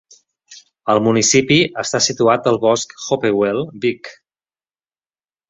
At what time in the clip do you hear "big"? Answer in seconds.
3.85-4.11